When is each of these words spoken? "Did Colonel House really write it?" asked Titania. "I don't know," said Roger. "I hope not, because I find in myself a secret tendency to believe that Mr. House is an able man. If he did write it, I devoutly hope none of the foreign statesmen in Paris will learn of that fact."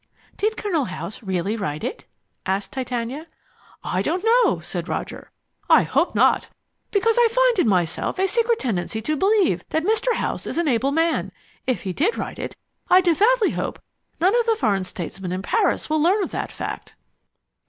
"Did 0.35 0.57
Colonel 0.57 0.85
House 0.85 1.21
really 1.21 1.55
write 1.55 1.83
it?" 1.83 2.05
asked 2.47 2.71
Titania. 2.71 3.27
"I 3.83 4.01
don't 4.01 4.23
know," 4.25 4.59
said 4.59 4.87
Roger. 4.89 5.29
"I 5.69 5.83
hope 5.83 6.15
not, 6.15 6.47
because 6.89 7.17
I 7.19 7.27
find 7.29 7.59
in 7.59 7.67
myself 7.67 8.17
a 8.17 8.25
secret 8.27 8.57
tendency 8.57 8.99
to 9.03 9.15
believe 9.15 9.63
that 9.69 9.85
Mr. 9.85 10.15
House 10.15 10.47
is 10.47 10.57
an 10.57 10.67
able 10.67 10.91
man. 10.91 11.31
If 11.67 11.83
he 11.83 11.93
did 11.93 12.17
write 12.17 12.39
it, 12.39 12.55
I 12.89 13.01
devoutly 13.01 13.51
hope 13.51 13.79
none 14.19 14.33
of 14.39 14.47
the 14.47 14.55
foreign 14.55 14.85
statesmen 14.85 15.31
in 15.31 15.43
Paris 15.43 15.87
will 15.87 16.01
learn 16.01 16.23
of 16.23 16.31
that 16.31 16.51
fact." 16.51 16.95